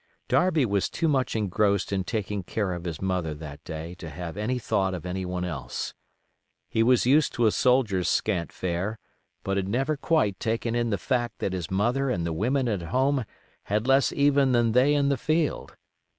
Darby 0.27 0.65
was 0.65 0.89
too 0.89 1.07
much 1.07 1.35
engrossed 1.35 1.93
in 1.93 2.03
taking 2.03 2.41
care 2.41 2.73
of 2.73 2.85
his 2.85 2.99
mother 2.99 3.35
that 3.35 3.63
day 3.63 3.93
to 3.93 4.09
have 4.09 4.35
any 4.35 4.57
thought 4.57 4.95
of 4.95 5.05
any 5.05 5.25
one 5.27 5.45
else. 5.45 5.93
He 6.67 6.81
was 6.81 7.05
used 7.05 7.33
to 7.33 7.45
a 7.45 7.51
soldier's 7.51 8.09
scant 8.09 8.51
fare, 8.51 8.97
but 9.43 9.57
had 9.57 9.67
never 9.67 9.95
quite 9.95 10.39
taken 10.39 10.73
in 10.73 10.89
the 10.89 10.97
fact 10.97 11.37
that 11.37 11.53
his 11.53 11.69
mother 11.69 12.09
and 12.09 12.25
the 12.25 12.33
women 12.33 12.67
at 12.67 12.81
home 12.81 13.25
had 13.65 13.85
less 13.85 14.11
even 14.11 14.53
than 14.53 14.71
they 14.71 14.95
in 14.95 15.09
the 15.09 15.17
field. 15.17 15.75